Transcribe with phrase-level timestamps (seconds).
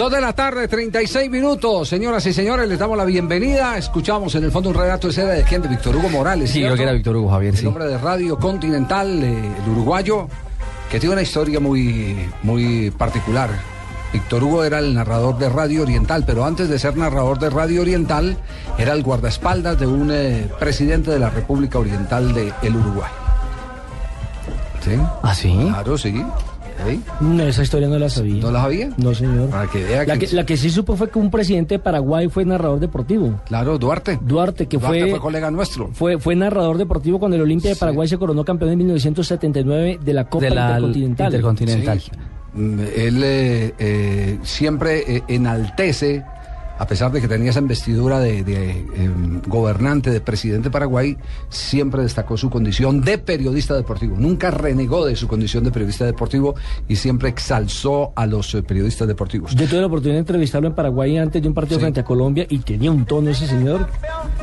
[0.00, 1.86] Dos de la tarde, 36 minutos.
[1.86, 3.76] Señoras y señores, les damos la bienvenida.
[3.76, 6.48] Escuchamos en el fondo un relato ese era de quién, de Víctor Hugo Morales.
[6.48, 6.76] Sí, creo ¿cierto?
[6.78, 7.66] que era Víctor Hugo Javier, El sí.
[7.66, 10.26] hombre de Radio Continental, eh, el uruguayo,
[10.90, 13.50] que tiene una historia muy, muy particular.
[14.10, 17.82] Víctor Hugo era el narrador de Radio Oriental, pero antes de ser narrador de Radio
[17.82, 18.38] Oriental,
[18.78, 23.10] era el guardaespaldas de un eh, presidente de la República Oriental del Uruguay.
[24.82, 24.98] ¿Sí?
[25.22, 25.54] ¿Ah, sí?
[25.68, 26.24] Claro, sí.
[26.88, 27.00] ¿Sí?
[27.20, 28.42] No, esa historia no la sabía.
[28.42, 28.90] ¿No la sabía?
[28.96, 29.48] No, señor.
[29.50, 31.78] Para que vea La que- que, la que sí supo fue que un presidente de
[31.78, 33.40] Paraguay fue narrador deportivo.
[33.46, 34.18] Claro, Duarte.
[34.22, 35.90] Duarte, que Duarte fue, fue colega nuestro.
[35.92, 40.12] fue, fue narrador deportivo cuando el Olimpia de Paraguay se coronó campeón en 1979 de
[40.14, 41.26] la Copa de la Intercontinental.
[41.26, 42.00] Intercontinental.
[42.00, 42.10] Sí.
[42.54, 46.24] Mm, Él eh, eh, siempre eh, enaltece,
[46.80, 49.10] a pesar de que tenía esa investidura de, de, eh,
[49.46, 51.14] gobernante, de presidente de Paraguay,
[51.50, 54.16] siempre destacó su condición de periodista deportivo.
[54.18, 56.54] Nunca renegó de su condición de periodista deportivo
[56.88, 59.54] y siempre exalzó a los eh, periodistas deportivos.
[59.54, 61.82] Yo tuve la oportunidad de entrevistarlo en Paraguay antes de un partido Sí.
[61.82, 63.86] frente a Colombia y tenía un tono ese señor.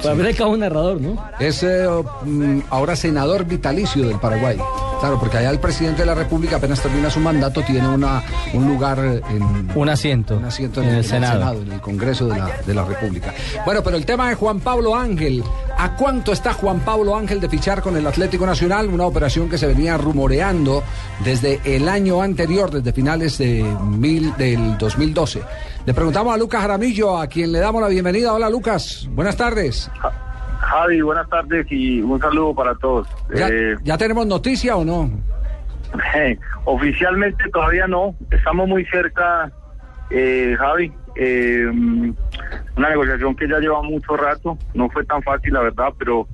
[0.03, 1.17] Para ver el cabo narrador, ¿no?
[1.39, 1.87] Es eh,
[2.23, 4.57] mm, ahora senador vitalicio del Paraguay.
[4.99, 8.67] Claro, porque allá el presidente de la República apenas termina su mandato, tiene una, un
[8.67, 11.61] lugar en, Un asiento, un asiento en el Senado.
[11.61, 13.33] en el Congreso de la, de la República.
[13.65, 15.43] Bueno, pero el tema de Juan Pablo Ángel.
[15.79, 18.87] ¿A cuánto está Juan Pablo Ángel de fichar con el Atlético Nacional?
[18.87, 20.83] Una operación que se venía rumoreando
[21.23, 25.41] desde el año anterior, desde finales de mil, del 2012.
[25.85, 28.33] Le preguntamos a Lucas Jaramillo, a quien le damos la bienvenida.
[28.33, 29.07] Hola, Lucas.
[29.11, 29.89] Buenas tardes.
[30.69, 33.07] Javi, buenas tardes y un saludo para todos.
[33.33, 35.09] ¿Ya, Eh, ya tenemos noticia o no?
[36.65, 39.51] oficialmente todavía no, estamos muy cerca,
[40.09, 40.91] eh, Javi.
[41.15, 41.65] eh,
[42.75, 46.27] una negociación que ya lleva mucho rato, no fue tan fácil, la verdad, pero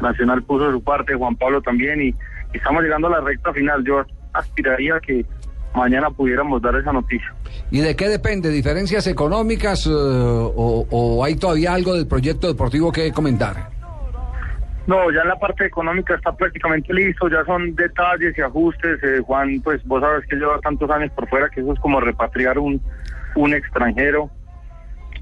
[0.00, 2.14] Nacional puso de su parte, Juan Pablo también, y, y
[2.56, 3.82] estamos llegando a la recta final.
[3.84, 5.24] Yo aspiraría a que
[5.74, 7.34] mañana pudiéramos dar esa noticia.
[7.72, 8.50] ¿Y de qué depende?
[8.50, 13.70] ¿Diferencias económicas eh, o, o hay todavía algo del proyecto deportivo que comentar?
[14.88, 18.98] No, ya en la parte económica está prácticamente listo, ya son detalles y ajustes.
[19.02, 22.00] eh, Juan, pues vos sabes que lleva tantos años por fuera que eso es como
[22.00, 22.80] repatriar un,
[23.34, 24.30] un extranjero.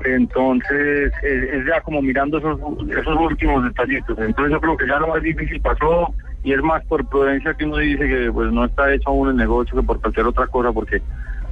[0.05, 2.61] Entonces, eh, es ya como mirando esos,
[2.91, 4.17] esos últimos detallitos.
[4.21, 7.65] Entonces, yo creo que ya lo más difícil pasó y es más por prudencia que
[7.65, 10.71] uno dice que pues no está hecho aún el negocio que por cualquier otra cosa,
[10.71, 11.03] porque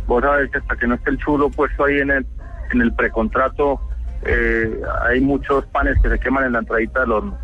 [0.06, 2.26] vos sabes que hasta que no esté el chulo puesto ahí en el,
[2.72, 3.81] en el precontrato,
[4.25, 7.44] eh, hay muchos panes que se queman en la entradita del horno.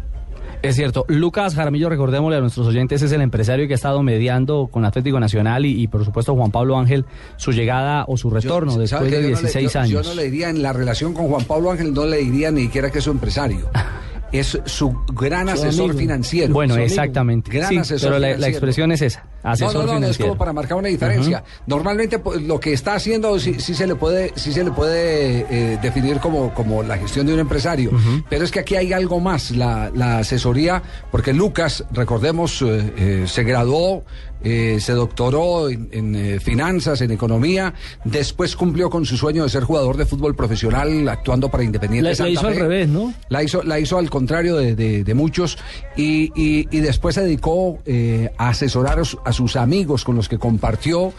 [0.62, 1.06] Es cierto.
[1.08, 5.18] Lucas Jaramillo, recordémosle a nuestros oyentes, es el empresario que ha estado mediando con Atlético
[5.18, 7.06] Nacional y, y, por supuesto Juan Pablo Ángel
[7.36, 9.80] su llegada o su retorno Yo- después ¿sabe de que yo no le- 16 yo-
[9.80, 10.06] años.
[10.06, 12.62] Yo no le diría en la relación con Juan Pablo Ángel, no le diría ni
[12.64, 13.68] siquiera que es su empresario.
[14.32, 15.98] Es su gran Su asesor amigo.
[15.98, 16.52] financiero.
[16.54, 17.50] Bueno, exactamente.
[17.50, 20.18] Gran Sí, asesor pero la, la expresión es esa, asesor no, no, no, no, es
[20.18, 21.42] como para marcar una diferencia.
[21.66, 25.46] Normalmente pues, lo que está haciendo sí, sí se le puede, sí se le puede
[25.50, 27.90] eh, definir como, como la gestión de un empresario.
[28.28, 33.24] Pero es que aquí hay algo más, la, la asesoría, porque Lucas, recordemos, eh, eh,
[33.26, 34.04] se graduó,
[34.42, 39.48] eh, se doctoró en, en, eh, finanzas, en economía, después cumplió con su sueño de
[39.50, 42.10] ser jugador de fútbol profesional, actuando para Independiente.
[42.24, 43.12] La- hizo al revés, ¿no?
[43.28, 45.58] La hizo, la hizo al contrario de, de- de muchos
[45.96, 50.16] y, y- y después se dedicó eh, a asesorar a, su- a sus amigos con
[50.16, 51.12] los que compartió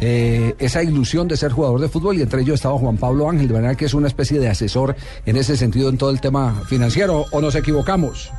[0.00, 3.48] eh, esa ilusión de ser jugador de fútbol y entre ellos estaba Juan Pablo Ángel,
[3.48, 4.96] de manera que es una especie de asesor
[5.26, 8.30] en ese sentido en todo el tema financiero, o nos equivocamos.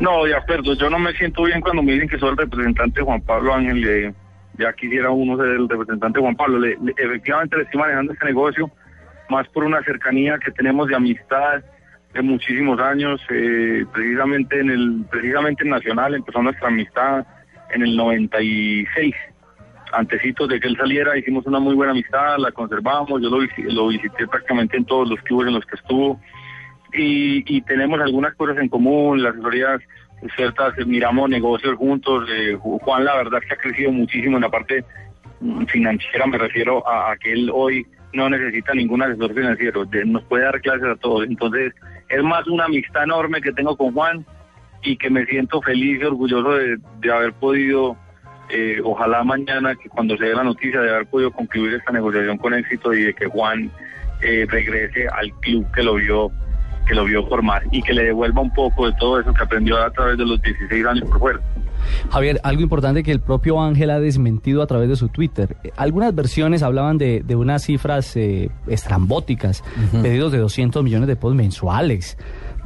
[0.00, 0.74] No, de acuerdo.
[0.74, 3.54] Yo no me siento bien cuando me dicen que soy el representante de Juan Pablo
[3.54, 3.84] Ángel.
[3.86, 4.14] eh,
[4.58, 6.58] ya quisiera uno ser el representante de Juan Pablo.
[6.58, 8.70] Le- efectivamente le estoy manejando este negocio
[9.28, 11.62] más por una cercanía que tenemos de amistad
[12.14, 13.20] de muchísimos años.
[13.30, 17.26] eh, precisamente en el precisamente en Nacional empezó nuestra amistad.
[17.72, 19.14] en el 96.
[19.92, 23.38] Antecitos de que él saliera, hicimos una muy buena amistad, la conservamos, yo lo,
[23.72, 26.20] lo visité prácticamente en todos los clubes en los que estuvo
[26.94, 29.80] y, y tenemos algunas cosas en común, las asesorías
[30.36, 34.36] ciertas, eh, miramos negocios juntos, eh, Ju- Juan la verdad es que ha crecido muchísimo
[34.36, 34.84] en la parte
[35.40, 40.04] mm, financiera, me refiero a, a que él hoy no necesita ningún asesor financiero, de-
[40.04, 41.72] nos puede dar clases a todos, entonces
[42.08, 44.26] es más una amistad enorme que tengo con Juan
[44.82, 47.96] y que me siento feliz y orgulloso de, de haber podido,
[48.50, 52.36] eh, ojalá mañana que cuando se dé la noticia de haber podido concluir esta negociación
[52.38, 53.70] con éxito y de que Juan
[54.22, 56.30] eh, regrese al club que lo vio
[56.90, 59.78] que lo vio formar y que le devuelva un poco de todo eso que aprendió
[59.80, 61.40] a través de los 16 años por fuera.
[62.10, 65.56] Javier, algo importante que el propio Ángel ha desmentido a través de su Twitter.
[65.76, 69.62] Algunas versiones hablaban de, de unas cifras eh, estrambóticas,
[70.02, 72.18] pedidos de 200 millones de pesos mensuales.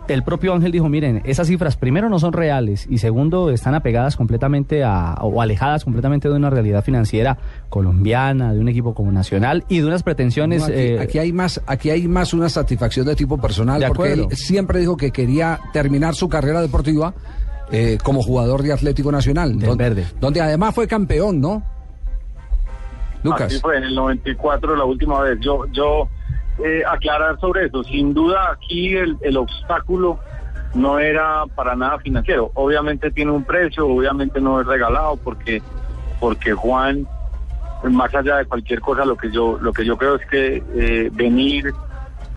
[0.07, 4.17] El propio Ángel dijo, miren, esas cifras primero no son reales y segundo están apegadas
[4.17, 7.39] completamente a, o alejadas completamente de una realidad financiera
[7.71, 10.61] colombiana, de un equipo como Nacional y de unas pretensiones...
[10.61, 13.89] No, aquí, eh, aquí hay más, aquí hay más una satisfacción de tipo personal, De
[13.89, 17.15] porque él siempre dijo que quería terminar su carrera deportiva
[17.73, 20.05] eh, como jugador de Atlético Nacional, Del don- Verde.
[20.21, 21.63] donde además fue campeón, ¿no?
[23.23, 23.47] Lucas.
[23.47, 25.39] Así fue, en el 94 la última vez.
[25.41, 26.09] Yo, yo
[26.63, 27.83] eh, aclarar sobre eso.
[27.85, 30.19] Sin duda aquí el, el obstáculo
[30.75, 32.51] no era para nada financiero.
[32.55, 35.63] Obviamente tiene un precio, obviamente no es regalado porque
[36.21, 37.07] porque Juan
[37.91, 41.11] más allá de cualquier cosa lo que yo lo que yo creo es que eh,
[41.13, 41.73] venir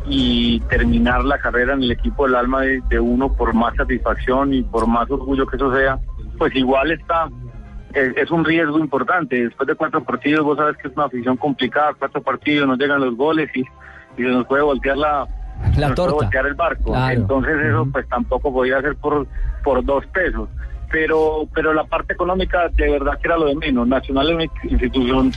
[0.06, 4.62] y terminar la carrera en el equipo del alma de, uno por más satisfacción y
[4.64, 6.00] por más orgullo que eso sea,
[6.38, 7.30] pues igual está
[7.94, 9.44] es, es un riesgo importante.
[9.44, 13.02] Después de cuatro partidos, vos sabes que es una afición complicada, cuatro partidos, no llegan
[13.02, 13.64] los goles y,
[14.18, 15.28] y se nos puede voltear la,
[15.78, 16.14] La torta.
[16.16, 16.92] voltear el barco.
[16.92, 17.14] Claro.
[17.22, 19.28] Entonces eso pues tampoco podía ser por,
[19.64, 20.50] por dos pesos.
[20.92, 23.88] Pero, pero la parte económica de verdad que era lo de menos.
[23.88, 25.32] Nacional es una institución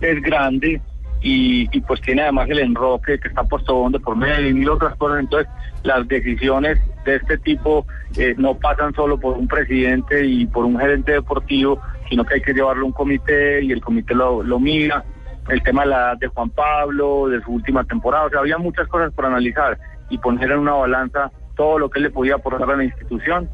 [0.00, 0.80] es grande
[1.22, 4.68] y, y pues tiene además el enroque que está puesto de por medio y mil
[4.70, 5.20] otras cosas.
[5.20, 5.48] Entonces,
[5.82, 10.78] las decisiones de este tipo eh, no pasan solo por un presidente y por un
[10.78, 14.58] gerente deportivo, sino que hay que llevarlo a un comité y el comité lo, lo
[14.58, 15.04] mira.
[15.48, 18.58] El tema de la edad de Juan Pablo, de su última temporada, o sea, había
[18.58, 19.78] muchas cosas por analizar
[20.08, 23.48] y poner en una balanza todo lo que él le podía aportar a la institución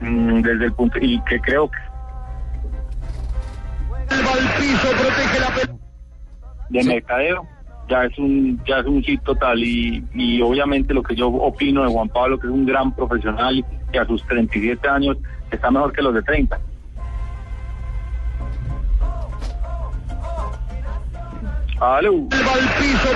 [0.00, 1.78] mm, desde el punto y que creo que
[6.70, 7.46] de mercadeo
[7.88, 11.82] ya es un ya es un hit total y, y obviamente lo que yo opino
[11.82, 15.16] de Juan Pablo que es un gran profesional y que a sus 37 años
[15.50, 16.58] está mejor que los de 30
[21.78, 22.26] Aló.
[22.32, 22.68] Va al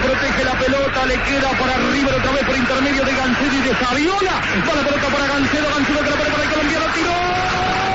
[0.02, 3.74] protege la pelota, le queda para arriba otra vez por intermedio de Gancedo y de
[3.74, 4.32] Saviola.
[4.68, 7.89] Va la pelota para Gancedo, Gancedo que la pone para el colombiano, tiró.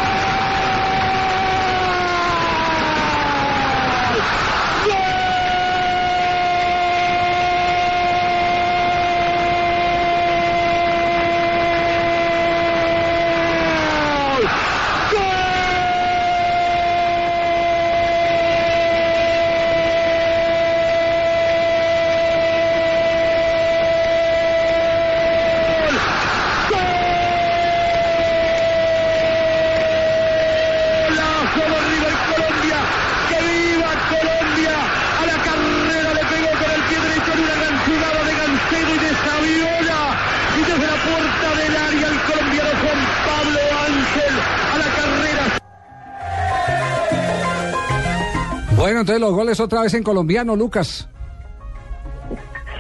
[48.77, 51.09] Bueno, entonces los goles otra vez en colombiano, Lucas.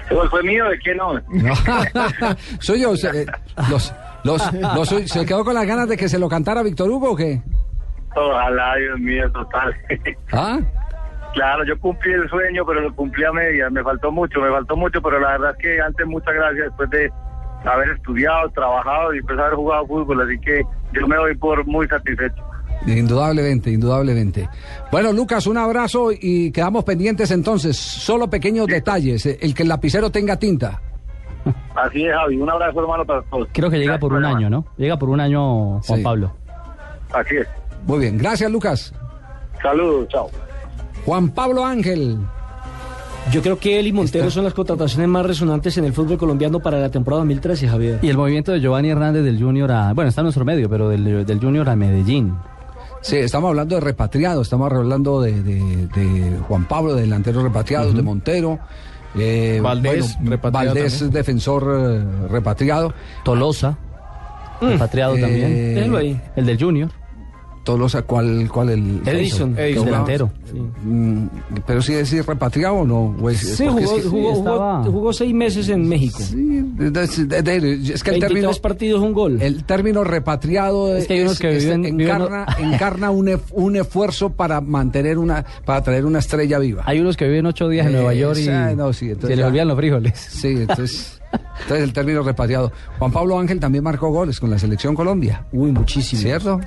[0.09, 0.65] ¿El gol fue mío?
[0.65, 1.13] ¿De qué no?
[1.13, 1.53] No.
[2.59, 2.93] Soy yo.
[2.93, 3.25] eh,
[3.69, 7.11] los, los, los- ¿Se quedó con las ganas de que se lo cantara Víctor Hugo
[7.11, 7.41] o qué?
[8.15, 9.75] Ojalá, Dios mío, total.
[10.31, 10.59] ¿Ah?
[11.33, 13.71] Claro, yo cumplí el sueño, pero lo cumplí a medias.
[13.71, 16.89] Me faltó mucho, me faltó mucho, pero la verdad es que antes muchas gracias después
[16.91, 17.11] de
[17.65, 20.21] haber estudiado, trabajado y después haber jugado fútbol.
[20.21, 20.61] Así que
[20.93, 22.41] yo me doy por muy satisfecho.
[22.87, 24.47] Indudablemente, indudablemente.
[24.91, 27.75] Bueno, Lucas, un abrazo y quedamos pendientes entonces.
[27.77, 29.25] Solo pequeños detalles.
[29.25, 30.81] El que el lapicero tenga tinta.
[31.75, 32.37] Así es, Javi.
[32.37, 33.47] Un abrazo, hermano, para todos.
[33.51, 34.65] creo que llega por un año, ¿no?
[34.77, 36.03] Llega por un año Juan Sí.
[36.03, 36.33] Pablo.
[37.13, 37.47] Así es.
[37.87, 38.93] Muy bien, gracias Lucas.
[39.61, 40.29] Saludos, chao.
[41.05, 42.17] Juan Pablo Ángel.
[43.31, 46.59] Yo creo que él y Montero son las contrataciones más resonantes en el fútbol colombiano
[46.59, 47.99] para la temporada 2013, Javier.
[48.03, 49.93] Y el movimiento de Giovanni Hernández del Junior a...
[49.93, 52.35] Bueno, está en nuestro medio, pero del, del Junior a Medellín.
[53.05, 57.95] Sí, estamos hablando de repatriados, estamos hablando de, de- de Juan Pablo, de delanteros repatriados,
[57.95, 58.57] de Montero.
[59.17, 61.11] eh, Valdés, repatriado Valdés, también.
[61.13, 62.93] defensor eh, repatriado.
[63.23, 63.77] Tolosa,
[64.59, 65.95] repatriado Eh, también.
[65.95, 66.21] Ahí.
[66.35, 66.89] El del Junior.
[67.65, 69.01] Tolosa, ¿cuál, cuál el?
[69.05, 69.85] Edison, Edison.
[69.85, 70.31] delantero.
[70.83, 71.25] Mm,
[71.65, 73.15] pero sí es ir repatriado o no?
[73.33, 76.19] Sí, jugó, es que- jugó, estaba- jugó- jugó seis meses en México.
[76.21, 79.41] Sí, es que el 23 término, partidos, un gol.
[79.41, 84.29] el término repatriado Es que hay unos que viven- viven- encarna, un, ef- un esfuerzo
[84.29, 86.83] para mantener una, para traer una estrella viva.
[86.85, 89.29] Hay unos que viven ocho días en Eh, Nueva York y sí, no, sí, entonces
[89.31, 90.19] se les olvidan los frijoles.
[90.19, 91.19] Sí, entonces,
[91.61, 92.71] entonces el término repatriado.
[92.99, 96.21] Juan Pablo Ángel también marcó goles con la selección Colombia, Uy, muchísimo.
[96.21, 96.61] ¿cierto?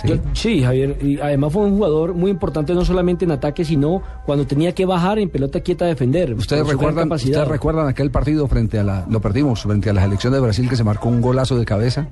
[0.00, 0.08] Sí.
[0.08, 0.96] Yo- sí, Javier.
[1.02, 4.86] Y además fue un jugador muy importante no solamente en ataque, sino cuando tenía que
[4.86, 6.34] bajar en pelota quieta a defender.
[6.34, 10.32] Ustedes recuerdan, ustedes recuerdan aquel partido frente a la, lo perdimos frente a la selección
[10.32, 12.08] de Brasil que se marcó un golazo de cabeza.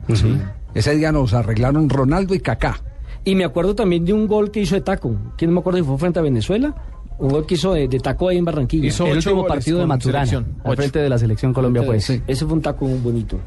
[0.74, 2.80] Ese día nos arreglaron Ronaldo y Kaká.
[3.24, 5.14] Y me acuerdo también de un gol que hizo de taco.
[5.36, 6.74] ¿Quién no me acuerdo si fue frente a Venezuela?
[7.18, 8.86] Un gol que hizo de, de taco ahí en Barranquilla.
[8.86, 10.56] Hizo el último partido de Maturana, selección.
[10.64, 10.76] al Ocho.
[10.76, 12.04] frente de la selección Colombia, pues.
[12.04, 12.22] Sí.
[12.26, 13.38] Ese fue un taco muy bonito.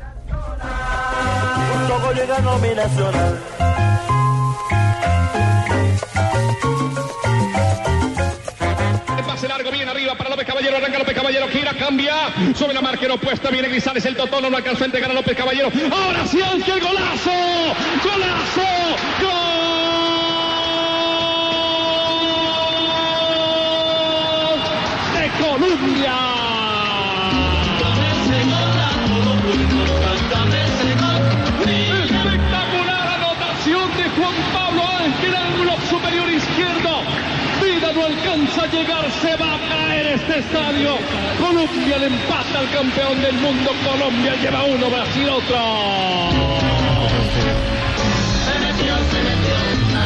[10.61, 12.13] Caballero, arranca López Caballero, gira, cambia,
[12.53, 15.35] sobre la marca opuesta, viene Grisales, el Totón, no lo alcanzó a entregar a López
[15.35, 15.71] Caballero.
[15.91, 17.31] Ahora sí, Ángel, golazo,
[18.03, 18.61] golazo,
[19.19, 19.41] gol
[25.15, 26.15] de Colombia.
[32.05, 37.01] Espectacular anotación de Juan Pablo Ángel, ángulo superior izquierdo.
[37.63, 39.80] Vida no alcanza a llegar, se va a
[40.31, 40.97] este estadio.
[41.39, 43.71] Colombia le empata al campeón del mundo.
[43.83, 45.57] Colombia lleva uno, Brasil otro.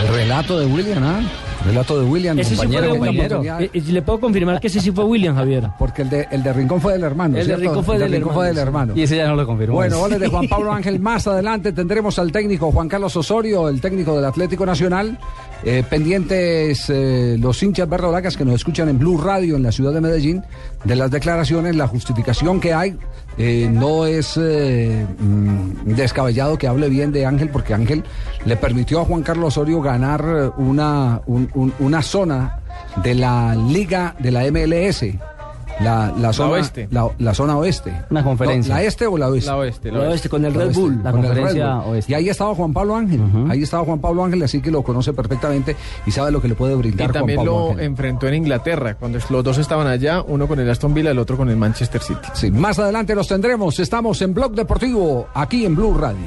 [0.01, 1.21] El relato de William, ¿ah?
[1.65, 3.25] Relato de William, Ese sí compañero de William.
[3.25, 3.61] oportunidad.
[3.61, 5.69] Eh, eh, le puedo confirmar que ese sí fue William, Javier.
[5.79, 7.35] Porque el de, el de Rincón fue del hermano.
[7.37, 7.61] El de ¿cierto?
[7.63, 8.99] Rincón fue El de del Rincón fue del hermano, hermano.
[8.99, 9.75] Y ese ya no lo confirmó.
[9.75, 10.99] Bueno, goles de Juan Pablo Ángel.
[10.99, 15.17] Más adelante tendremos al técnico Juan Carlos Osorio, el técnico del Atlético Nacional.
[15.63, 19.93] Eh, pendientes eh, los hinchas verdolagas que nos escuchan en Blue Radio en la ciudad
[19.93, 20.43] de Medellín
[20.83, 22.95] de las declaraciones, la justificación que hay.
[23.37, 28.03] Eh, no es mm, descabellado que hable bien de Ángel porque Ángel
[28.45, 32.59] le permitió a Juan Carlos Osorio ganar una, un- un- una zona
[33.03, 35.05] de la liga de la MLS.
[35.81, 36.87] La, la zona oeste.
[36.89, 37.91] La, la zona oeste.
[38.09, 38.73] Una conferencia.
[38.73, 39.49] No, ¿La este o la oeste?
[39.51, 40.11] La oeste, la La oeste.
[40.13, 40.99] oeste, con el La Red oeste, Bull.
[41.03, 41.93] La conferencia Bull.
[41.95, 42.11] oeste.
[42.11, 43.21] Y ahí estaba Juan Pablo Ángel.
[43.49, 46.55] Ahí estaba Juan Pablo Ángel, así que lo conoce perfectamente y sabe lo que le
[46.55, 47.85] puede brindar Y también Juan Pablo lo Ángel.
[47.87, 51.35] enfrentó en Inglaterra, cuando los dos estaban allá, uno con el Aston Villa, el otro
[51.35, 52.21] con el Manchester City.
[52.33, 53.77] Sí, más adelante los tendremos.
[53.77, 56.19] Estamos en Blog Deportivo, aquí en Blue Radio.